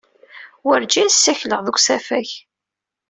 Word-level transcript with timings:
Werǧin 0.65 1.09
ssakleɣ 1.13 1.59
deg 1.63 1.75
usafag. 1.79 2.29